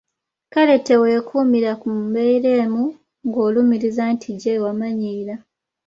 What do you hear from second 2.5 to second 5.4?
emu ng'olumiriza nti gye wamanyiira.